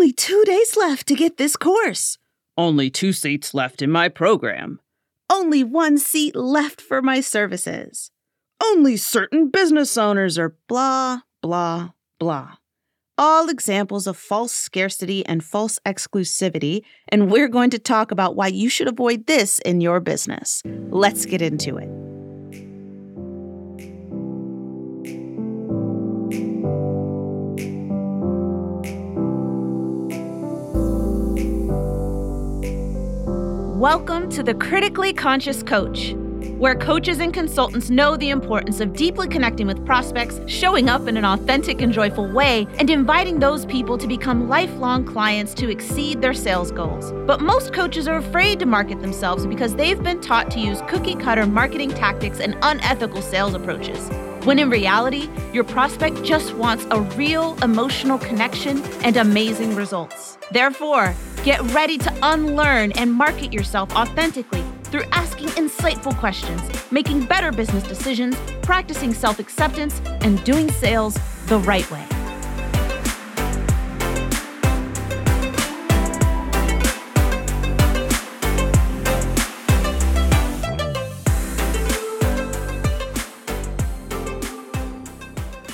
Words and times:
Only 0.00 0.12
two 0.14 0.42
days 0.46 0.78
left 0.78 1.06
to 1.08 1.14
get 1.14 1.36
this 1.36 1.56
course. 1.56 2.16
Only 2.56 2.88
two 2.88 3.12
seats 3.12 3.52
left 3.52 3.82
in 3.82 3.90
my 3.90 4.08
program. 4.08 4.80
Only 5.28 5.62
one 5.62 5.98
seat 5.98 6.34
left 6.34 6.80
for 6.80 7.02
my 7.02 7.20
services. 7.20 8.10
Only 8.62 8.96
certain 8.96 9.50
business 9.50 9.98
owners 9.98 10.38
are 10.38 10.56
blah, 10.70 11.18
blah, 11.42 11.90
blah. 12.18 12.52
All 13.18 13.50
examples 13.50 14.06
of 14.06 14.16
false 14.16 14.54
scarcity 14.54 15.22
and 15.26 15.44
false 15.44 15.78
exclusivity, 15.84 16.80
and 17.08 17.30
we're 17.30 17.48
going 17.48 17.68
to 17.68 17.78
talk 17.78 18.10
about 18.10 18.36
why 18.36 18.46
you 18.46 18.70
should 18.70 18.88
avoid 18.88 19.26
this 19.26 19.58
in 19.66 19.82
your 19.82 20.00
business. 20.00 20.62
Let's 20.88 21.26
get 21.26 21.42
into 21.42 21.76
it. 21.76 21.99
Welcome 33.80 34.28
to 34.32 34.42
the 34.42 34.52
Critically 34.52 35.14
Conscious 35.14 35.62
Coach, 35.62 36.12
where 36.58 36.74
coaches 36.74 37.18
and 37.18 37.32
consultants 37.32 37.88
know 37.88 38.14
the 38.14 38.28
importance 38.28 38.78
of 38.78 38.92
deeply 38.92 39.26
connecting 39.26 39.66
with 39.66 39.86
prospects, 39.86 40.38
showing 40.46 40.90
up 40.90 41.08
in 41.08 41.16
an 41.16 41.24
authentic 41.24 41.80
and 41.80 41.90
joyful 41.90 42.30
way, 42.30 42.66
and 42.78 42.90
inviting 42.90 43.38
those 43.38 43.64
people 43.64 43.96
to 43.96 44.06
become 44.06 44.50
lifelong 44.50 45.06
clients 45.06 45.54
to 45.54 45.70
exceed 45.70 46.20
their 46.20 46.34
sales 46.34 46.70
goals. 46.70 47.10
But 47.26 47.40
most 47.40 47.72
coaches 47.72 48.06
are 48.06 48.18
afraid 48.18 48.58
to 48.58 48.66
market 48.66 49.00
themselves 49.00 49.46
because 49.46 49.74
they've 49.74 50.02
been 50.02 50.20
taught 50.20 50.50
to 50.50 50.60
use 50.60 50.82
cookie 50.86 51.14
cutter 51.14 51.46
marketing 51.46 51.88
tactics 51.88 52.38
and 52.38 52.58
unethical 52.60 53.22
sales 53.22 53.54
approaches. 53.54 54.10
When 54.44 54.58
in 54.58 54.68
reality, 54.68 55.26
your 55.54 55.64
prospect 55.64 56.22
just 56.22 56.54
wants 56.54 56.86
a 56.90 57.00
real 57.00 57.56
emotional 57.62 58.18
connection 58.18 58.82
and 59.02 59.16
amazing 59.16 59.74
results. 59.74 60.36
Therefore, 60.50 61.14
get 61.44 61.60
ready 61.72 61.96
to 61.98 62.18
unlearn 62.22 62.92
and 62.92 63.12
market 63.12 63.52
yourself 63.52 63.90
authentically 63.94 64.62
through 64.84 65.04
asking 65.12 65.48
insightful 65.50 66.16
questions, 66.18 66.60
making 66.90 67.24
better 67.24 67.52
business 67.52 67.82
decisions, 67.84 68.36
practicing 68.62 69.14
self 69.14 69.38
acceptance, 69.38 70.00
and 70.20 70.42
doing 70.44 70.70
sales 70.70 71.14
the 71.46 71.58
right 71.60 71.88
way. 71.90 72.04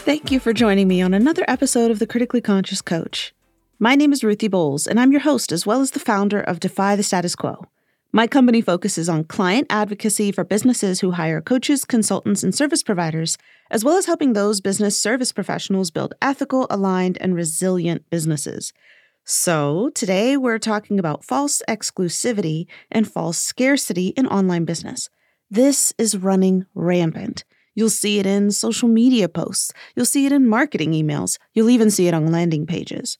Thank 0.06 0.30
you 0.30 0.38
for 0.38 0.52
joining 0.52 0.86
me 0.86 1.02
on 1.02 1.14
another 1.14 1.44
episode 1.48 1.90
of 1.90 1.98
The 1.98 2.06
Critically 2.06 2.40
Conscious 2.40 2.80
Coach. 2.80 3.32
My 3.78 3.94
name 3.94 4.10
is 4.14 4.24
Ruthie 4.24 4.48
Bowles, 4.48 4.86
and 4.86 4.98
I'm 4.98 5.12
your 5.12 5.20
host 5.20 5.52
as 5.52 5.66
well 5.66 5.82
as 5.82 5.90
the 5.90 6.00
founder 6.00 6.40
of 6.40 6.60
Defy 6.60 6.96
the 6.96 7.02
Status 7.02 7.36
Quo. 7.36 7.66
My 8.10 8.26
company 8.26 8.62
focuses 8.62 9.06
on 9.06 9.24
client 9.24 9.66
advocacy 9.68 10.32
for 10.32 10.44
businesses 10.44 11.00
who 11.00 11.10
hire 11.10 11.42
coaches, 11.42 11.84
consultants, 11.84 12.42
and 12.42 12.54
service 12.54 12.82
providers, 12.82 13.36
as 13.70 13.84
well 13.84 13.98
as 13.98 14.06
helping 14.06 14.32
those 14.32 14.62
business 14.62 14.98
service 14.98 15.30
professionals 15.30 15.90
build 15.90 16.14
ethical, 16.22 16.66
aligned, 16.70 17.18
and 17.20 17.34
resilient 17.34 18.08
businesses. 18.08 18.72
So, 19.24 19.90
today 19.94 20.38
we're 20.38 20.58
talking 20.58 20.98
about 20.98 21.22
false 21.22 21.60
exclusivity 21.68 22.68
and 22.90 23.06
false 23.06 23.36
scarcity 23.36 24.08
in 24.16 24.26
online 24.26 24.64
business. 24.64 25.10
This 25.50 25.92
is 25.98 26.16
running 26.16 26.64
rampant. 26.74 27.44
You'll 27.74 27.90
see 27.90 28.18
it 28.18 28.24
in 28.24 28.52
social 28.52 28.88
media 28.88 29.28
posts. 29.28 29.70
You'll 29.94 30.06
see 30.06 30.24
it 30.24 30.32
in 30.32 30.48
marketing 30.48 30.92
emails. 30.92 31.36
You'll 31.52 31.68
even 31.68 31.90
see 31.90 32.08
it 32.08 32.14
on 32.14 32.32
landing 32.32 32.64
pages. 32.64 33.18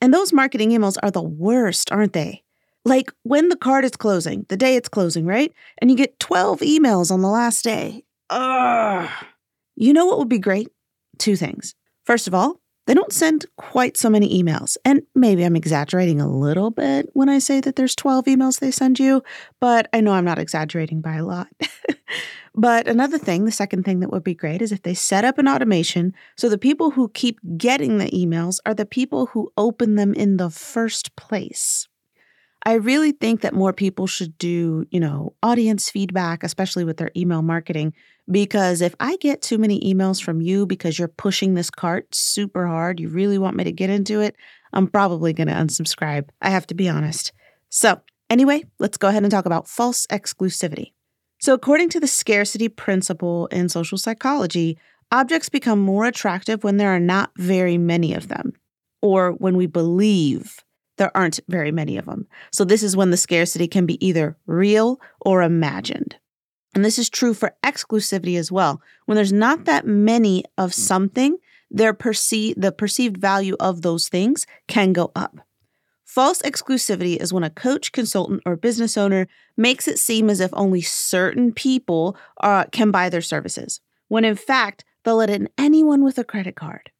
And 0.00 0.12
those 0.12 0.32
marketing 0.32 0.70
emails 0.70 0.96
are 1.02 1.10
the 1.10 1.22
worst, 1.22 1.90
aren't 1.90 2.12
they? 2.12 2.42
Like 2.84 3.10
when 3.24 3.48
the 3.48 3.56
card 3.56 3.84
is 3.84 3.92
closing, 3.92 4.46
the 4.48 4.56
day 4.56 4.76
it's 4.76 4.88
closing, 4.88 5.26
right? 5.26 5.52
And 5.78 5.90
you 5.90 5.96
get 5.96 6.20
12 6.20 6.60
emails 6.60 7.10
on 7.10 7.20
the 7.20 7.28
last 7.28 7.64
day. 7.64 8.04
Ugh. 8.30 9.10
You 9.74 9.92
know 9.92 10.06
what 10.06 10.18
would 10.18 10.28
be 10.28 10.38
great? 10.38 10.68
Two 11.18 11.36
things. 11.36 11.74
First 12.04 12.28
of 12.28 12.34
all, 12.34 12.60
they 12.86 12.94
don't 12.94 13.12
send 13.12 13.46
quite 13.56 13.96
so 13.96 14.08
many 14.08 14.40
emails. 14.40 14.76
And 14.84 15.02
maybe 15.14 15.42
I'm 15.44 15.56
exaggerating 15.56 16.20
a 16.20 16.30
little 16.30 16.70
bit 16.70 17.10
when 17.14 17.28
I 17.28 17.40
say 17.40 17.60
that 17.60 17.74
there's 17.74 17.96
12 17.96 18.26
emails 18.26 18.60
they 18.60 18.70
send 18.70 19.00
you, 19.00 19.22
but 19.60 19.88
I 19.92 20.00
know 20.00 20.12
I'm 20.12 20.24
not 20.24 20.38
exaggerating 20.38 21.00
by 21.00 21.16
a 21.16 21.24
lot. 21.24 21.48
but 22.56 22.88
another 22.88 23.18
thing, 23.18 23.44
the 23.44 23.52
second 23.52 23.84
thing 23.84 24.00
that 24.00 24.10
would 24.10 24.24
be 24.24 24.34
great 24.34 24.62
is 24.62 24.72
if 24.72 24.82
they 24.82 24.94
set 24.94 25.24
up 25.24 25.38
an 25.38 25.46
automation 25.46 26.14
so 26.36 26.48
the 26.48 26.56
people 26.56 26.90
who 26.90 27.10
keep 27.10 27.38
getting 27.56 27.98
the 27.98 28.10
emails 28.10 28.58
are 28.64 28.74
the 28.74 28.86
people 28.86 29.26
who 29.26 29.52
open 29.58 29.94
them 29.94 30.14
in 30.14 30.38
the 30.38 30.48
first 30.48 31.14
place. 31.16 31.86
I 32.64 32.74
really 32.74 33.12
think 33.12 33.42
that 33.42 33.54
more 33.54 33.72
people 33.72 34.08
should 34.08 34.36
do, 34.38 34.86
you 34.90 34.98
know, 34.98 35.34
audience 35.40 35.88
feedback, 35.88 36.42
especially 36.42 36.82
with 36.82 36.96
their 36.96 37.12
email 37.16 37.42
marketing. 37.42 37.92
Because 38.28 38.80
if 38.80 38.92
I 38.98 39.16
get 39.18 39.40
too 39.40 39.56
many 39.56 39.78
emails 39.82 40.20
from 40.20 40.40
you 40.40 40.66
because 40.66 40.98
you're 40.98 41.06
pushing 41.06 41.54
this 41.54 41.70
cart 41.70 42.12
super 42.12 42.66
hard, 42.66 42.98
you 42.98 43.08
really 43.08 43.38
want 43.38 43.56
me 43.56 43.62
to 43.62 43.70
get 43.70 43.88
into 43.88 44.20
it, 44.20 44.34
I'm 44.72 44.88
probably 44.88 45.32
going 45.32 45.46
to 45.46 45.54
unsubscribe. 45.54 46.28
I 46.42 46.50
have 46.50 46.66
to 46.66 46.74
be 46.74 46.88
honest. 46.88 47.32
So, 47.68 48.00
anyway, 48.30 48.64
let's 48.80 48.96
go 48.96 49.06
ahead 49.06 49.22
and 49.22 49.30
talk 49.30 49.46
about 49.46 49.68
false 49.68 50.04
exclusivity. 50.08 50.92
So, 51.46 51.54
according 51.54 51.90
to 51.90 52.00
the 52.00 52.08
scarcity 52.08 52.68
principle 52.68 53.46
in 53.52 53.68
social 53.68 53.98
psychology, 53.98 54.76
objects 55.12 55.48
become 55.48 55.78
more 55.78 56.04
attractive 56.04 56.64
when 56.64 56.76
there 56.76 56.92
are 56.92 56.98
not 56.98 57.30
very 57.38 57.78
many 57.78 58.14
of 58.14 58.26
them, 58.26 58.54
or 59.00 59.30
when 59.30 59.56
we 59.56 59.66
believe 59.66 60.58
there 60.98 61.16
aren't 61.16 61.38
very 61.46 61.70
many 61.70 61.98
of 61.98 62.06
them. 62.06 62.26
So, 62.50 62.64
this 62.64 62.82
is 62.82 62.96
when 62.96 63.12
the 63.12 63.16
scarcity 63.16 63.68
can 63.68 63.86
be 63.86 64.04
either 64.04 64.36
real 64.46 65.00
or 65.20 65.40
imagined. 65.42 66.16
And 66.74 66.84
this 66.84 66.98
is 66.98 67.08
true 67.08 67.32
for 67.32 67.54
exclusivity 67.64 68.36
as 68.36 68.50
well. 68.50 68.82
When 69.04 69.14
there's 69.14 69.32
not 69.32 69.66
that 69.66 69.86
many 69.86 70.42
of 70.58 70.74
hmm. 70.74 70.80
something, 70.80 71.36
their 71.70 71.94
perce- 71.94 72.54
the 72.56 72.74
perceived 72.76 73.18
value 73.18 73.54
of 73.60 73.82
those 73.82 74.08
things 74.08 74.48
can 74.66 74.92
go 74.92 75.12
up. 75.14 75.38
False 76.16 76.40
exclusivity 76.40 77.18
is 77.18 77.30
when 77.30 77.44
a 77.44 77.50
coach, 77.50 77.92
consultant, 77.92 78.42
or 78.46 78.56
business 78.56 78.96
owner 78.96 79.28
makes 79.54 79.86
it 79.86 79.98
seem 79.98 80.30
as 80.30 80.40
if 80.40 80.48
only 80.54 80.80
certain 80.80 81.52
people 81.52 82.16
uh, 82.40 82.64
can 82.72 82.90
buy 82.90 83.10
their 83.10 83.20
services, 83.20 83.82
when 84.08 84.24
in 84.24 84.34
fact, 84.34 84.82
they'll 85.04 85.16
let 85.16 85.28
in 85.28 85.50
anyone 85.58 86.02
with 86.02 86.16
a 86.16 86.24
credit 86.24 86.56
card. 86.56 86.90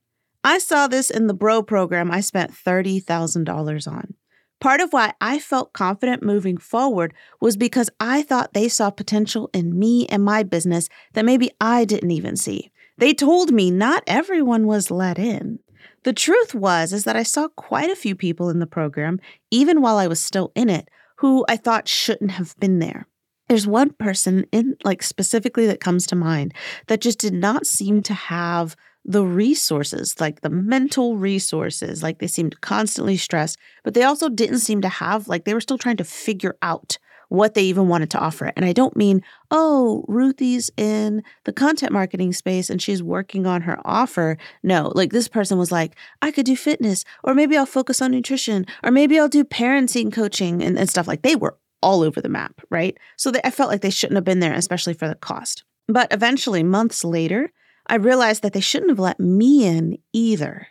I 0.44 0.59
saw 0.59 0.87
this 0.87 1.09
in 1.09 1.28
the 1.28 1.32
Bro 1.32 1.62
program 1.62 2.10
I 2.10 2.21
spent 2.21 2.53
$30,000 2.53 3.91
on. 3.91 4.12
Part 4.60 4.82
of 4.82 4.93
why 4.93 5.15
I 5.19 5.38
felt 5.38 5.72
confident 5.72 6.22
moving 6.22 6.59
forward 6.59 7.15
was 7.41 7.56
because 7.56 7.88
I 7.98 8.21
thought 8.21 8.53
they 8.53 8.69
saw 8.69 8.91
potential 8.91 9.48
in 9.54 9.78
me 9.78 10.06
and 10.09 10.27
my 10.27 10.43
business 10.43 10.91
that 11.15 11.25
maybe 11.25 11.53
I 11.59 11.87
didn't 11.87 12.10
even 12.10 12.37
see. 12.37 12.71
They 12.98 13.15
told 13.15 13.50
me 13.50 13.71
not 13.71 14.04
everyone 14.06 14.66
was 14.66 14.91
let 14.91 15.19
in. 15.19 15.60
The 16.06 16.12
truth 16.12 16.55
was 16.55 16.93
is 16.93 17.03
that 17.03 17.17
I 17.17 17.25
saw 17.25 17.49
quite 17.49 17.91
a 17.91 17.97
few 17.97 18.15
people 18.15 18.49
in 18.49 18.61
the 18.61 18.67
program 18.67 19.19
even 19.50 19.83
while 19.83 19.97
I 19.97 20.06
was 20.06 20.21
still 20.21 20.53
in 20.55 20.71
it 20.71 20.89
who 21.17 21.44
I 21.49 21.56
thought 21.56 21.89
shouldn't 21.89 22.31
have 22.31 22.56
been 22.61 22.78
there. 22.78 23.09
There's 23.49 23.67
one 23.67 23.91
person 23.91 24.47
in 24.53 24.77
like 24.84 25.03
specifically 25.03 25.66
that 25.66 25.81
comes 25.81 26.06
to 26.06 26.15
mind 26.15 26.55
that 26.87 27.00
just 27.00 27.19
did 27.19 27.34
not 27.34 27.66
seem 27.66 28.05
to 28.05 28.15
have 28.15 28.77
the 29.05 29.25
resources, 29.25 30.15
like 30.21 30.43
the 30.43 30.50
mental 30.50 31.16
resources, 31.16 32.05
like 32.05 32.21
they 32.21 32.28
seemed 32.28 32.61
constantly 32.61 33.16
stressed, 33.16 33.59
but 33.83 33.95
they 33.95 34.05
also 34.05 34.28
didn't 34.28 34.61
seem 34.61 34.81
to 34.83 34.89
have, 34.89 35.27
like, 35.27 35.45
they 35.45 35.55
were 35.55 35.61
still 35.61 35.78
trying 35.78 35.97
to 35.97 36.05
figure 36.05 36.56
out 36.62 36.99
what 37.29 37.55
they 37.55 37.63
even 37.63 37.89
wanted 37.89 38.11
to 38.11 38.19
offer. 38.19 38.53
And 38.57 38.65
I 38.65 38.73
don't 38.73 38.97
mean, 38.97 39.23
oh, 39.51 40.05
Ruthie's 40.09 40.71
in 40.77 41.23
the 41.45 41.53
content 41.53 41.93
marketing 41.93 42.33
space 42.33 42.71
and 42.71 42.81
she's 42.81 43.03
working 43.03 43.47
on 43.47 43.63
her 43.63 43.79
offer. 43.85 44.37
No, 44.63 44.93
like 44.95 45.13
this 45.13 45.29
person 45.29 45.59
was 45.59 45.73
like, 45.73 45.97
I 46.23 46.31
could 46.31 46.47
do 46.47 46.57
fitness, 46.57 47.05
or 47.25 47.35
maybe 47.35 47.57
I'll 47.57 47.67
focus 47.67 48.01
on 48.01 48.11
nutrition, 48.11 48.67
or 48.83 48.91
maybe 48.91 49.19
I'll 49.19 49.28
do 49.28 49.45
parenting 49.45 50.13
coaching 50.13 50.63
and, 50.63 50.78
and 50.78 50.89
stuff 50.89 51.09
like 51.09 51.23
they 51.23 51.37
were 51.37 51.57
all 51.83 52.03
over 52.03 52.21
the 52.21 52.28
map, 52.28 52.61
right? 52.71 52.97
So 53.17 53.31
they, 53.31 53.41
I 53.45 53.51
felt 53.51 53.71
like 53.71 53.81
they 53.81 53.91
shouldn't 53.91 54.17
have 54.17 54.25
been 54.25 54.41
there, 54.41 54.55
especially 54.55 54.95
for 54.95 55.09
the 55.09 55.15
cost. 55.15 55.65
But 55.89 56.13
eventually, 56.13 56.63
months 56.63 57.05
later, 57.05 57.53
I 57.87 57.97
realized 57.97 58.43
that 58.43 58.53
they 58.53 58.61
shouldn't 58.61 58.91
have 58.91 58.99
let 58.99 59.21
me 59.21 59.65
in 59.65 59.99
either. 60.13 60.69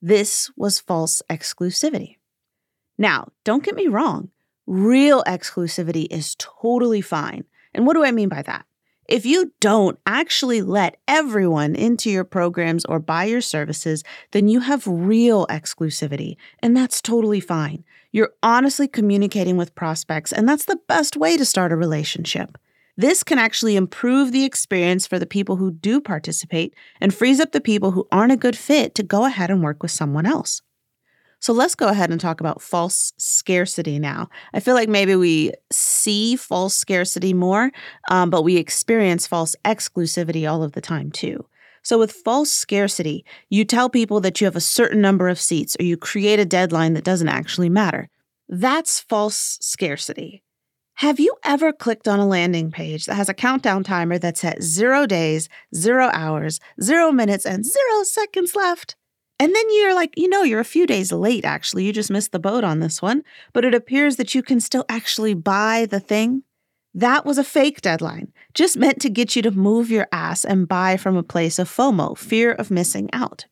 This 0.00 0.50
was 0.56 0.80
false 0.80 1.22
exclusivity. 1.30 2.16
Now, 2.96 3.28
don't 3.44 3.64
get 3.64 3.74
me 3.74 3.88
wrong, 3.88 4.30
real 4.66 5.22
exclusivity 5.24 6.06
is 6.10 6.36
totally 6.38 7.00
fine. 7.00 7.44
And 7.74 7.86
what 7.86 7.94
do 7.94 8.04
I 8.04 8.12
mean 8.12 8.28
by 8.28 8.42
that? 8.42 8.66
If 9.06 9.26
you 9.26 9.52
don't 9.60 9.98
actually 10.06 10.62
let 10.62 10.96
everyone 11.06 11.74
into 11.74 12.10
your 12.10 12.24
programs 12.24 12.86
or 12.86 12.98
buy 12.98 13.24
your 13.24 13.42
services, 13.42 14.02
then 14.30 14.48
you 14.48 14.60
have 14.60 14.86
real 14.86 15.46
exclusivity, 15.48 16.36
and 16.60 16.74
that's 16.74 17.02
totally 17.02 17.40
fine. 17.40 17.84
You're 18.12 18.32
honestly 18.42 18.88
communicating 18.88 19.58
with 19.58 19.74
prospects, 19.74 20.32
and 20.32 20.48
that's 20.48 20.64
the 20.64 20.80
best 20.88 21.18
way 21.18 21.36
to 21.36 21.44
start 21.44 21.70
a 21.70 21.76
relationship. 21.76 22.56
This 22.96 23.22
can 23.24 23.38
actually 23.38 23.76
improve 23.76 24.32
the 24.32 24.44
experience 24.44 25.06
for 25.06 25.18
the 25.18 25.26
people 25.26 25.56
who 25.56 25.72
do 25.72 26.00
participate 26.00 26.74
and 27.00 27.12
frees 27.12 27.40
up 27.40 27.52
the 27.52 27.60
people 27.60 27.90
who 27.90 28.06
aren't 28.10 28.32
a 28.32 28.38
good 28.38 28.56
fit 28.56 28.94
to 28.94 29.02
go 29.02 29.26
ahead 29.26 29.50
and 29.50 29.62
work 29.62 29.82
with 29.82 29.90
someone 29.90 30.26
else. 30.26 30.62
So 31.44 31.52
let's 31.52 31.74
go 31.74 31.88
ahead 31.88 32.10
and 32.10 32.18
talk 32.18 32.40
about 32.40 32.62
false 32.62 33.12
scarcity 33.18 33.98
now. 33.98 34.30
I 34.54 34.60
feel 34.60 34.72
like 34.72 34.88
maybe 34.88 35.14
we 35.14 35.52
see 35.70 36.36
false 36.36 36.74
scarcity 36.74 37.34
more, 37.34 37.70
um, 38.08 38.30
but 38.30 38.44
we 38.44 38.56
experience 38.56 39.26
false 39.26 39.54
exclusivity 39.62 40.50
all 40.50 40.62
of 40.62 40.72
the 40.72 40.80
time 40.80 41.10
too. 41.10 41.44
So, 41.82 41.98
with 41.98 42.12
false 42.12 42.50
scarcity, 42.50 43.26
you 43.50 43.66
tell 43.66 43.90
people 43.90 44.22
that 44.22 44.40
you 44.40 44.46
have 44.46 44.56
a 44.56 44.60
certain 44.60 45.02
number 45.02 45.28
of 45.28 45.38
seats 45.38 45.76
or 45.78 45.82
you 45.82 45.98
create 45.98 46.38
a 46.38 46.46
deadline 46.46 46.94
that 46.94 47.04
doesn't 47.04 47.28
actually 47.28 47.68
matter. 47.68 48.08
That's 48.48 49.00
false 49.00 49.58
scarcity. 49.60 50.42
Have 50.94 51.20
you 51.20 51.34
ever 51.44 51.74
clicked 51.74 52.08
on 52.08 52.20
a 52.20 52.26
landing 52.26 52.70
page 52.70 53.04
that 53.04 53.16
has 53.16 53.28
a 53.28 53.34
countdown 53.34 53.84
timer 53.84 54.16
that's 54.16 54.44
at 54.44 54.62
zero 54.62 55.04
days, 55.04 55.50
zero 55.74 56.08
hours, 56.10 56.58
zero 56.80 57.12
minutes, 57.12 57.44
and 57.44 57.66
zero 57.66 58.02
seconds 58.02 58.56
left? 58.56 58.96
And 59.44 59.54
then 59.54 59.66
you're 59.72 59.94
like, 59.94 60.14
you 60.16 60.26
know, 60.26 60.42
you're 60.42 60.58
a 60.58 60.64
few 60.64 60.86
days 60.86 61.12
late, 61.12 61.44
actually. 61.44 61.84
You 61.84 61.92
just 61.92 62.10
missed 62.10 62.32
the 62.32 62.38
boat 62.38 62.64
on 62.64 62.80
this 62.80 63.02
one, 63.02 63.22
but 63.52 63.62
it 63.62 63.74
appears 63.74 64.16
that 64.16 64.34
you 64.34 64.42
can 64.42 64.58
still 64.58 64.86
actually 64.88 65.34
buy 65.34 65.84
the 65.84 66.00
thing. 66.00 66.44
That 66.94 67.26
was 67.26 67.36
a 67.36 67.44
fake 67.44 67.82
deadline, 67.82 68.32
just 68.54 68.78
meant 68.78 69.02
to 69.02 69.10
get 69.10 69.36
you 69.36 69.42
to 69.42 69.50
move 69.50 69.90
your 69.90 70.08
ass 70.12 70.46
and 70.46 70.66
buy 70.66 70.96
from 70.96 71.14
a 71.18 71.22
place 71.22 71.58
of 71.58 71.68
FOMO, 71.68 72.16
fear 72.16 72.52
of 72.52 72.70
missing 72.70 73.10
out. 73.12 73.44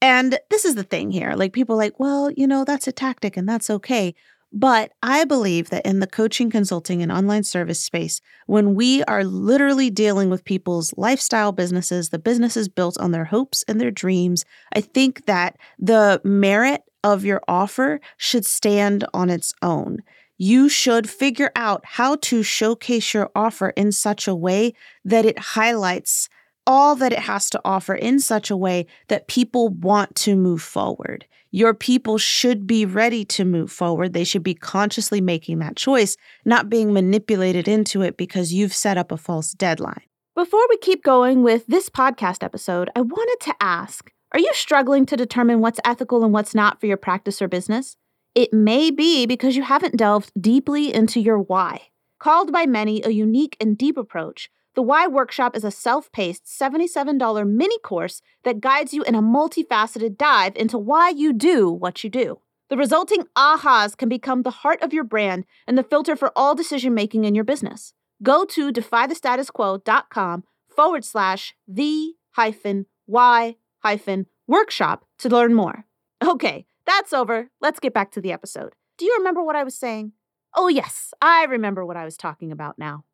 And 0.00 0.38
this 0.48 0.64
is 0.64 0.74
the 0.74 0.84
thing 0.84 1.10
here 1.10 1.34
like, 1.34 1.52
people 1.52 1.76
like, 1.76 2.00
well, 2.00 2.30
you 2.30 2.46
know, 2.46 2.64
that's 2.64 2.88
a 2.88 2.92
tactic 2.92 3.36
and 3.36 3.46
that's 3.46 3.68
okay. 3.68 4.14
But 4.52 4.92
I 5.02 5.24
believe 5.24 5.70
that 5.70 5.86
in 5.86 6.00
the 6.00 6.08
coaching, 6.08 6.50
consulting, 6.50 7.02
and 7.02 7.12
online 7.12 7.44
service 7.44 7.80
space, 7.80 8.20
when 8.46 8.74
we 8.74 9.04
are 9.04 9.22
literally 9.22 9.90
dealing 9.90 10.28
with 10.28 10.44
people's 10.44 10.92
lifestyle 10.96 11.52
businesses, 11.52 12.08
the 12.08 12.18
businesses 12.18 12.68
built 12.68 12.98
on 12.98 13.12
their 13.12 13.26
hopes 13.26 13.64
and 13.68 13.80
their 13.80 13.92
dreams, 13.92 14.44
I 14.72 14.80
think 14.80 15.26
that 15.26 15.56
the 15.78 16.20
merit 16.24 16.82
of 17.04 17.24
your 17.24 17.42
offer 17.46 18.00
should 18.16 18.44
stand 18.44 19.04
on 19.14 19.30
its 19.30 19.54
own. 19.62 19.98
You 20.36 20.68
should 20.68 21.08
figure 21.08 21.52
out 21.54 21.84
how 21.84 22.16
to 22.16 22.42
showcase 22.42 23.14
your 23.14 23.30
offer 23.36 23.70
in 23.70 23.92
such 23.92 24.26
a 24.26 24.34
way 24.34 24.74
that 25.04 25.24
it 25.26 25.38
highlights 25.38 26.28
all 26.66 26.94
that 26.96 27.12
it 27.12 27.20
has 27.20 27.50
to 27.50 27.60
offer 27.64 27.94
in 27.94 28.20
such 28.20 28.50
a 28.50 28.56
way 28.56 28.86
that 29.08 29.28
people 29.28 29.68
want 29.68 30.14
to 30.14 30.36
move 30.36 30.62
forward. 30.62 31.26
Your 31.52 31.74
people 31.74 32.16
should 32.16 32.66
be 32.66 32.86
ready 32.86 33.24
to 33.24 33.44
move 33.44 33.72
forward. 33.72 34.12
They 34.12 34.22
should 34.22 34.44
be 34.44 34.54
consciously 34.54 35.20
making 35.20 35.58
that 35.58 35.74
choice, 35.74 36.16
not 36.44 36.68
being 36.68 36.92
manipulated 36.92 37.66
into 37.66 38.02
it 38.02 38.16
because 38.16 38.52
you've 38.52 38.74
set 38.74 38.96
up 38.96 39.10
a 39.10 39.16
false 39.16 39.52
deadline. 39.52 40.02
Before 40.36 40.64
we 40.68 40.76
keep 40.76 41.02
going 41.02 41.42
with 41.42 41.66
this 41.66 41.88
podcast 41.88 42.44
episode, 42.44 42.88
I 42.94 43.00
wanted 43.00 43.44
to 43.46 43.54
ask 43.60 44.12
Are 44.32 44.38
you 44.38 44.50
struggling 44.52 45.06
to 45.06 45.16
determine 45.16 45.60
what's 45.60 45.80
ethical 45.84 46.22
and 46.22 46.32
what's 46.32 46.54
not 46.54 46.78
for 46.78 46.86
your 46.86 46.96
practice 46.96 47.42
or 47.42 47.48
business? 47.48 47.96
It 48.36 48.52
may 48.52 48.92
be 48.92 49.26
because 49.26 49.56
you 49.56 49.64
haven't 49.64 49.96
delved 49.96 50.30
deeply 50.40 50.94
into 50.94 51.18
your 51.18 51.40
why. 51.40 51.88
Called 52.20 52.52
by 52.52 52.64
many 52.64 53.02
a 53.02 53.10
unique 53.10 53.56
and 53.60 53.76
deep 53.76 53.96
approach, 53.96 54.50
the 54.80 54.84
Why 54.84 55.06
Workshop 55.06 55.54
is 55.56 55.62
a 55.62 55.70
self 55.70 56.10
paced 56.10 56.46
$77 56.46 57.46
mini 57.46 57.78
course 57.80 58.22
that 58.44 58.62
guides 58.62 58.94
you 58.94 59.02
in 59.02 59.14
a 59.14 59.20
multifaceted 59.20 60.16
dive 60.16 60.56
into 60.56 60.78
why 60.78 61.10
you 61.10 61.34
do 61.34 61.70
what 61.70 62.02
you 62.02 62.08
do. 62.08 62.40
The 62.70 62.78
resulting 62.78 63.24
ahas 63.36 63.94
can 63.94 64.08
become 64.08 64.40
the 64.40 64.62
heart 64.62 64.80
of 64.80 64.94
your 64.94 65.04
brand 65.04 65.44
and 65.66 65.76
the 65.76 65.82
filter 65.82 66.16
for 66.16 66.32
all 66.34 66.54
decision 66.54 66.94
making 66.94 67.24
in 67.24 67.34
your 67.34 67.44
business. 67.44 67.92
Go 68.22 68.46
to 68.46 68.72
defythestatusquo.com 68.72 70.44
forward 70.74 71.04
slash 71.04 71.54
the 71.68 72.14
hyphen 72.30 72.86
why 73.04 73.56
hyphen 73.80 74.28
workshop 74.46 75.04
to 75.18 75.28
learn 75.28 75.52
more. 75.52 75.84
Okay, 76.24 76.64
that's 76.86 77.12
over. 77.12 77.50
Let's 77.60 77.80
get 77.80 77.92
back 77.92 78.12
to 78.12 78.22
the 78.22 78.32
episode. 78.32 78.72
Do 78.96 79.04
you 79.04 79.14
remember 79.18 79.42
what 79.42 79.56
I 79.56 79.62
was 79.62 79.74
saying? 79.74 80.12
Oh, 80.56 80.68
yes, 80.68 81.12
I 81.20 81.44
remember 81.44 81.84
what 81.84 81.98
I 81.98 82.06
was 82.06 82.16
talking 82.16 82.50
about 82.50 82.78
now. 82.78 83.04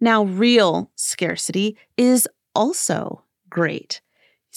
Now, 0.00 0.24
real 0.24 0.90
scarcity 0.94 1.76
is 1.96 2.28
also 2.54 3.24
great. 3.50 4.00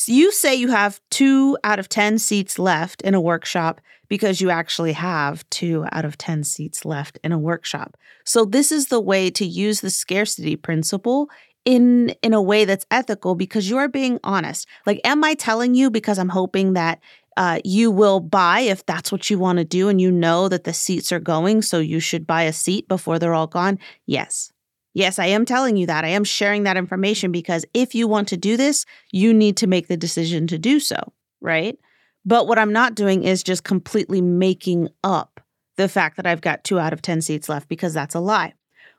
You 0.07 0.31
say 0.31 0.55
you 0.55 0.69
have 0.69 0.99
two 1.09 1.57
out 1.63 1.77
of 1.77 1.89
10 1.89 2.17
seats 2.17 2.57
left 2.57 3.01
in 3.01 3.13
a 3.13 3.21
workshop 3.21 3.81
because 4.07 4.41
you 4.41 4.49
actually 4.49 4.93
have 4.93 5.47
two 5.49 5.85
out 5.91 6.05
of 6.05 6.17
10 6.17 6.43
seats 6.43 6.85
left 6.85 7.19
in 7.23 7.31
a 7.31 7.37
workshop. 7.37 7.97
So, 8.25 8.45
this 8.45 8.71
is 8.71 8.87
the 8.87 8.99
way 8.99 9.29
to 9.31 9.45
use 9.45 9.81
the 9.81 9.89
scarcity 9.89 10.55
principle 10.55 11.29
in 11.65 12.09
in 12.21 12.33
a 12.33 12.41
way 12.41 12.65
that's 12.65 12.85
ethical 12.89 13.35
because 13.35 13.69
you 13.69 13.77
are 13.77 13.87
being 13.87 14.19
honest 14.23 14.67
like 14.85 14.99
am 15.03 15.23
i 15.23 15.33
telling 15.35 15.75
you 15.75 15.91
because 15.91 16.17
i'm 16.17 16.29
hoping 16.29 16.73
that 16.73 16.99
uh, 17.37 17.59
you 17.63 17.89
will 17.89 18.19
buy 18.19 18.59
if 18.59 18.85
that's 18.85 19.11
what 19.11 19.29
you 19.29 19.39
want 19.39 19.57
to 19.57 19.63
do 19.63 19.87
and 19.87 20.01
you 20.01 20.11
know 20.11 20.49
that 20.49 20.65
the 20.65 20.73
seats 20.73 21.11
are 21.11 21.19
going 21.19 21.61
so 21.61 21.79
you 21.79 21.99
should 21.99 22.27
buy 22.27 22.43
a 22.43 22.51
seat 22.51 22.87
before 22.87 23.19
they're 23.19 23.33
all 23.33 23.47
gone 23.47 23.79
yes 24.05 24.50
Yes, 24.93 25.19
I 25.19 25.27
am 25.27 25.45
telling 25.45 25.77
you 25.77 25.87
that. 25.87 26.03
I 26.03 26.09
am 26.09 26.23
sharing 26.23 26.63
that 26.63 26.77
information 26.77 27.31
because 27.31 27.65
if 27.73 27.95
you 27.95 28.07
want 28.07 28.27
to 28.29 28.37
do 28.37 28.57
this, 28.57 28.85
you 29.11 29.33
need 29.33 29.57
to 29.57 29.67
make 29.67 29.87
the 29.87 29.97
decision 29.97 30.47
to 30.47 30.57
do 30.57 30.79
so, 30.79 31.13
right? 31.39 31.77
But 32.25 32.47
what 32.47 32.59
I'm 32.59 32.73
not 32.73 32.95
doing 32.95 33.23
is 33.23 33.41
just 33.41 33.63
completely 33.63 34.21
making 34.21 34.89
up 35.03 35.39
the 35.77 35.87
fact 35.87 36.17
that 36.17 36.27
I've 36.27 36.41
got 36.41 36.63
two 36.63 36.79
out 36.79 36.93
of 36.93 37.01
10 37.01 37.21
seats 37.21 37.49
left 37.49 37.69
because 37.69 37.93
that's 37.93 38.15
a 38.15 38.19
lie. 38.19 38.53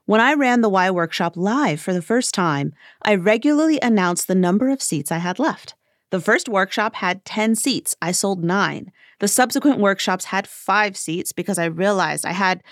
When 0.06 0.20
I 0.20 0.34
ran 0.34 0.62
the 0.62 0.68
Why 0.68 0.90
Workshop 0.90 1.36
live 1.36 1.80
for 1.80 1.92
the 1.92 2.02
first 2.02 2.34
time, 2.34 2.72
I 3.02 3.14
regularly 3.14 3.78
announced 3.80 4.26
the 4.26 4.34
number 4.34 4.70
of 4.70 4.82
seats 4.82 5.12
I 5.12 5.18
had 5.18 5.38
left. 5.38 5.74
The 6.10 6.20
first 6.20 6.48
workshop 6.48 6.96
had 6.96 7.24
10 7.24 7.54
seats. 7.54 7.94
I 8.02 8.12
sold 8.12 8.42
nine. 8.42 8.92
The 9.20 9.28
subsequent 9.28 9.78
workshops 9.78 10.26
had 10.26 10.48
five 10.48 10.96
seats 10.96 11.32
because 11.32 11.58
I 11.58 11.66
realized 11.66 12.26
I 12.26 12.32
had 12.32 12.62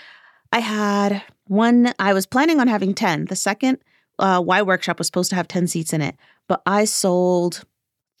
I 0.51 0.59
had 0.59 1.23
one, 1.51 1.93
I 1.99 2.13
was 2.13 2.25
planning 2.25 2.61
on 2.61 2.69
having 2.69 2.93
10. 2.93 3.25
The 3.25 3.35
second 3.35 3.79
uh, 4.17 4.41
Why 4.41 4.61
workshop 4.61 4.99
was 4.99 5.07
supposed 5.07 5.29
to 5.31 5.35
have 5.35 5.49
10 5.49 5.67
seats 5.67 5.91
in 5.91 6.01
it, 6.01 6.15
but 6.47 6.61
I 6.65 6.85
sold 6.85 7.65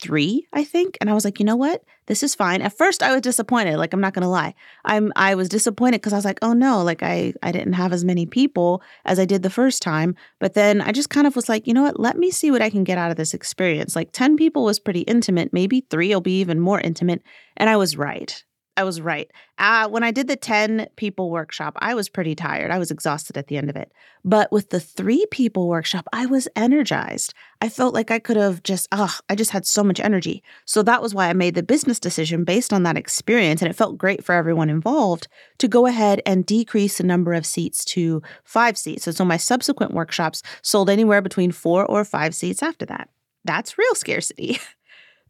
three, 0.01 0.47
I 0.51 0.65
think. 0.65 0.97
And 0.99 1.09
I 1.09 1.13
was 1.13 1.23
like, 1.23 1.39
you 1.39 1.45
know 1.45 1.55
what? 1.55 1.83
This 2.07 2.23
is 2.23 2.35
fine. 2.35 2.61
At 2.61 2.77
first 2.77 3.01
I 3.01 3.13
was 3.13 3.21
disappointed. 3.21 3.77
Like, 3.77 3.93
I'm 3.93 4.01
not 4.01 4.13
gonna 4.13 4.29
lie. 4.29 4.53
I'm 4.83 5.13
I 5.15 5.35
was 5.35 5.47
disappointed 5.47 6.01
because 6.01 6.11
I 6.11 6.17
was 6.17 6.25
like, 6.25 6.39
oh 6.41 6.51
no, 6.51 6.83
like 6.83 7.03
I 7.03 7.33
I 7.41 7.53
didn't 7.53 7.73
have 7.73 7.93
as 7.93 8.03
many 8.03 8.25
people 8.25 8.81
as 9.05 9.19
I 9.19 9.25
did 9.25 9.43
the 9.43 9.49
first 9.49 9.81
time. 9.81 10.15
But 10.39 10.53
then 10.53 10.81
I 10.81 10.91
just 10.91 11.09
kind 11.09 11.27
of 11.27 11.35
was 11.35 11.47
like, 11.47 11.67
you 11.67 11.73
know 11.73 11.83
what? 11.83 11.99
Let 11.99 12.17
me 12.17 12.31
see 12.31 12.51
what 12.51 12.61
I 12.61 12.69
can 12.69 12.83
get 12.83 12.97
out 12.97 13.11
of 13.11 13.17
this 13.17 13.33
experience. 13.33 13.95
Like 13.95 14.11
10 14.11 14.35
people 14.35 14.65
was 14.65 14.79
pretty 14.79 15.01
intimate. 15.01 15.53
Maybe 15.53 15.85
three 15.89 16.09
will 16.09 16.19
be 16.19 16.41
even 16.41 16.59
more 16.59 16.81
intimate. 16.81 17.21
And 17.55 17.69
I 17.69 17.77
was 17.77 17.95
right. 17.95 18.43
I 18.81 18.83
was 18.83 18.99
right. 18.99 19.29
Uh, 19.59 19.87
when 19.89 20.03
I 20.03 20.09
did 20.09 20.27
the 20.27 20.35
10 20.35 20.87
people 20.95 21.29
workshop, 21.29 21.77
I 21.79 21.93
was 21.93 22.09
pretty 22.09 22.33
tired. 22.33 22.71
I 22.71 22.79
was 22.79 22.89
exhausted 22.89 23.37
at 23.37 23.45
the 23.45 23.55
end 23.55 23.69
of 23.69 23.75
it. 23.75 23.91
But 24.25 24.51
with 24.51 24.71
the 24.71 24.79
three 24.79 25.23
people 25.29 25.67
workshop, 25.67 26.07
I 26.11 26.25
was 26.25 26.47
energized. 26.55 27.35
I 27.61 27.69
felt 27.69 27.93
like 27.93 28.09
I 28.09 28.17
could 28.17 28.37
have 28.37 28.63
just, 28.63 28.87
ah, 28.91 29.19
I 29.29 29.35
just 29.35 29.51
had 29.51 29.67
so 29.67 29.83
much 29.83 29.99
energy. 29.99 30.41
So 30.65 30.81
that 30.81 30.99
was 30.99 31.13
why 31.13 31.29
I 31.29 31.33
made 31.33 31.53
the 31.53 31.61
business 31.61 31.99
decision 31.99 32.43
based 32.43 32.73
on 32.73 32.81
that 32.81 32.97
experience. 32.97 33.61
And 33.61 33.69
it 33.69 33.75
felt 33.75 33.99
great 33.99 34.23
for 34.23 34.33
everyone 34.33 34.71
involved 34.71 35.27
to 35.59 35.67
go 35.67 35.85
ahead 35.85 36.19
and 36.25 36.43
decrease 36.43 36.97
the 36.97 37.03
number 37.03 37.33
of 37.35 37.45
seats 37.45 37.85
to 37.85 38.23
five 38.43 38.79
seats. 38.79 39.05
And 39.05 39.15
so 39.15 39.23
my 39.23 39.37
subsequent 39.37 39.93
workshops 39.93 40.41
sold 40.63 40.89
anywhere 40.89 41.21
between 41.21 41.51
four 41.51 41.85
or 41.85 42.03
five 42.03 42.33
seats 42.33 42.63
after 42.63 42.87
that. 42.87 43.09
That's 43.45 43.77
real 43.77 43.93
scarcity. 43.93 44.59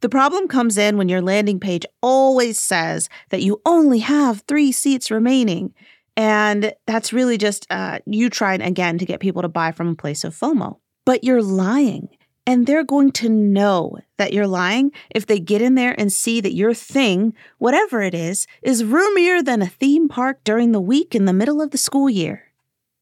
The 0.02 0.08
problem 0.08 0.48
comes 0.48 0.76
in 0.78 0.96
when 0.96 1.08
your 1.08 1.22
landing 1.22 1.60
page 1.60 1.86
always 2.02 2.58
says 2.58 3.08
that 3.30 3.42
you 3.42 3.62
only 3.64 4.00
have 4.00 4.40
three 4.40 4.72
seats 4.72 5.12
remaining. 5.12 5.74
And 6.16 6.72
that's 6.88 7.12
really 7.12 7.38
just 7.38 7.68
uh, 7.70 8.00
you 8.04 8.28
trying 8.28 8.62
again 8.62 8.98
to 8.98 9.06
get 9.06 9.20
people 9.20 9.42
to 9.42 9.48
buy 9.48 9.70
from 9.70 9.88
a 9.88 9.94
place 9.94 10.24
of 10.24 10.34
FOMO. 10.34 10.78
But 11.06 11.22
you're 11.22 11.40
lying. 11.40 12.08
And 12.44 12.66
they're 12.66 12.82
going 12.82 13.12
to 13.12 13.28
know 13.28 13.98
that 14.18 14.32
you're 14.32 14.48
lying 14.48 14.90
if 15.14 15.26
they 15.26 15.38
get 15.38 15.62
in 15.62 15.76
there 15.76 15.94
and 15.96 16.12
see 16.12 16.40
that 16.40 16.54
your 16.54 16.74
thing, 16.74 17.32
whatever 17.58 18.02
it 18.02 18.14
is, 18.14 18.48
is 18.60 18.82
roomier 18.82 19.40
than 19.40 19.62
a 19.62 19.68
theme 19.68 20.08
park 20.08 20.40
during 20.42 20.72
the 20.72 20.80
week 20.80 21.14
in 21.14 21.26
the 21.26 21.32
middle 21.32 21.62
of 21.62 21.70
the 21.70 21.78
school 21.78 22.10
year. 22.10 22.46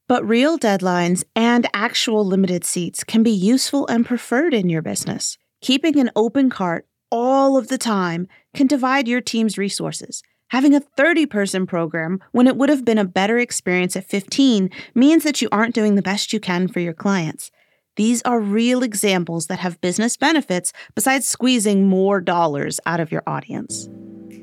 But 0.07 0.29
real 0.29 0.59
deadlines 0.59 1.25
and 1.35 1.67
actual 1.73 2.27
limited 2.27 2.67
seats 2.67 3.05
can 3.05 3.23
be 3.23 3.31
useful 3.31 3.87
and 3.87 4.05
preferred 4.05 4.53
in 4.53 4.69
your 4.69 4.83
business. 4.83 5.39
Keeping 5.63 5.99
an 5.99 6.11
open 6.15 6.51
cart 6.51 6.87
all 7.11 7.57
of 7.57 7.69
the 7.69 7.79
time 7.79 8.29
can 8.55 8.67
divide 8.67 9.09
your 9.09 9.21
team's 9.21 9.59
resources. 9.59 10.23
Having 10.49 10.75
a 10.75 10.81
30 10.81 11.27
person 11.27 11.67
program 11.67 12.21
when 12.33 12.47
it 12.47 12.57
would 12.57 12.69
have 12.69 12.85
been 12.85 12.99
a 12.99 13.05
better 13.05 13.39
experience 13.39 13.97
at 13.97 14.09
15 14.09 14.71
means 14.95 15.23
that 15.23 15.41
you 15.41 15.49
aren't 15.53 15.75
doing 15.75 15.95
the 15.95 16.03
best 16.03 16.33
you 16.33 16.41
can 16.41 16.67
for 16.67 16.81
your 16.81 16.95
clients. 16.95 17.51
These 17.97 18.23
are 18.23 18.41
real 18.41 18.83
examples 18.83 19.47
that 19.47 19.59
have 19.61 19.81
business 19.81 20.17
benefits 20.17 20.73
besides 20.95 21.29
squeezing 21.29 21.87
more 21.87 22.21
dollars 22.21 22.81
out 22.87 23.01
of 23.01 23.13
your 23.13 23.23
audience. 23.27 23.89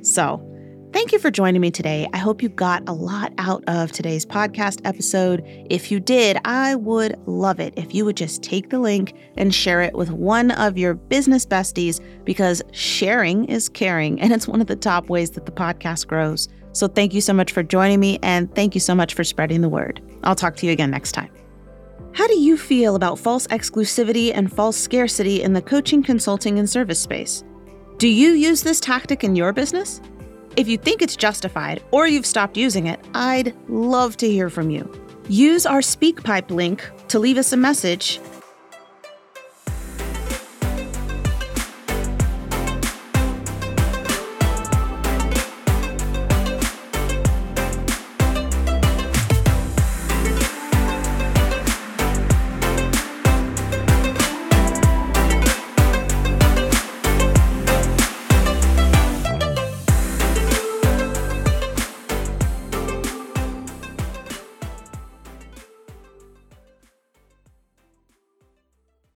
So, 0.01 0.41
Thank 0.93 1.11
you 1.11 1.19
for 1.19 1.29
joining 1.29 1.59
me 1.59 1.69
today. 1.69 2.07
I 2.13 2.17
hope 2.17 2.41
you 2.41 2.47
got 2.47 2.87
a 2.87 2.93
lot 2.93 3.33
out 3.37 3.61
of 3.67 3.91
today's 3.91 4.25
podcast 4.25 4.79
episode. 4.85 5.43
If 5.69 5.91
you 5.91 5.99
did, 5.99 6.37
I 6.45 6.75
would 6.75 7.19
love 7.27 7.59
it 7.59 7.73
if 7.75 7.93
you 7.93 8.05
would 8.05 8.15
just 8.15 8.41
take 8.41 8.69
the 8.69 8.79
link 8.79 9.13
and 9.35 9.53
share 9.53 9.81
it 9.81 9.93
with 9.95 10.11
one 10.11 10.51
of 10.51 10.77
your 10.77 10.93
business 10.93 11.45
besties 11.45 11.99
because 12.23 12.61
sharing 12.71 13.45
is 13.45 13.67
caring 13.67 14.21
and 14.21 14.31
it's 14.31 14.47
one 14.47 14.61
of 14.61 14.67
the 14.67 14.77
top 14.77 15.09
ways 15.09 15.31
that 15.31 15.45
the 15.45 15.51
podcast 15.51 16.07
grows. 16.07 16.47
So 16.71 16.87
thank 16.87 17.13
you 17.13 17.19
so 17.19 17.33
much 17.33 17.51
for 17.51 17.63
joining 17.63 17.99
me 17.99 18.17
and 18.23 18.53
thank 18.55 18.73
you 18.73 18.81
so 18.81 18.95
much 18.95 19.13
for 19.13 19.25
spreading 19.25 19.59
the 19.59 19.69
word. 19.69 20.01
I'll 20.23 20.35
talk 20.35 20.55
to 20.57 20.65
you 20.65 20.71
again 20.71 20.89
next 20.89 21.11
time. 21.11 21.29
How 22.13 22.27
do 22.27 22.39
you 22.39 22.57
feel 22.57 22.95
about 22.95 23.19
false 23.19 23.45
exclusivity 23.47 24.31
and 24.33 24.51
false 24.51 24.77
scarcity 24.77 25.43
in 25.43 25.51
the 25.51 25.61
coaching, 25.61 26.01
consulting, 26.01 26.57
and 26.59 26.69
service 26.69 27.01
space? 27.01 27.43
Do 27.97 28.07
you 28.07 28.29
use 28.29 28.63
this 28.63 28.79
tactic 28.79 29.25
in 29.25 29.35
your 29.35 29.51
business? 29.51 30.01
If 30.57 30.67
you 30.67 30.75
think 30.75 31.03
it's 31.03 31.15
justified 31.15 31.83
or 31.91 32.07
you've 32.07 32.25
stopped 32.25 32.57
using 32.57 32.87
it, 32.87 32.99
I'd 33.13 33.53
love 33.69 34.17
to 34.17 34.27
hear 34.27 34.49
from 34.49 34.71
you. 34.71 34.91
Use 35.29 35.67
our 35.67 35.81
SpeakPipe 35.81 36.49
link 36.49 36.89
to 37.09 37.19
leave 37.19 37.37
us 37.37 37.53
a 37.53 37.57
message 37.57 38.19